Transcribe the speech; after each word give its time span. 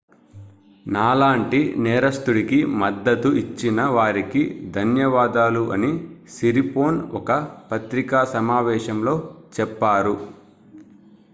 నాలాంటి 0.85 1.57
నేరస్తుడికి 1.83 2.59
మద్దతు 2.75 3.29
ఇచ్చిన 3.41 3.81
వారికి 3.89 4.41
ధన్యవాదాలు 4.71 5.63
అని 5.73 5.91
సిరిపోర్న్ 6.29 6.99
ఒక 7.19 7.29
పత్రికా 7.71 8.21
సమావేశంలో 8.33 9.15
చెప్పారు 9.57 10.15